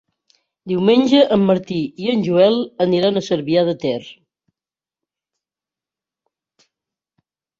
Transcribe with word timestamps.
Diumenge 0.69 1.19
en 1.35 1.43
Martí 1.49 1.75
i 2.05 2.09
en 2.13 2.23
Joel 2.27 2.57
aniran 2.87 3.21
a 3.21 3.23
Cervià 3.27 3.63
de 3.69 3.77
Ter. 3.83 3.99